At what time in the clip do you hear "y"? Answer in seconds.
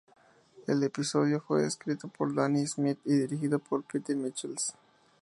3.05-3.13